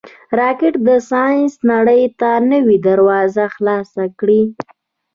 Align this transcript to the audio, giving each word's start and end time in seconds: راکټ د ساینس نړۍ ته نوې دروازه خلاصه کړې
راکټ 0.39 0.73
د 0.87 0.89
ساینس 1.09 1.53
نړۍ 1.71 2.03
ته 2.19 2.29
نوې 2.51 2.77
دروازه 2.87 3.43
خلاصه 3.55 4.03
کړې 4.19 4.41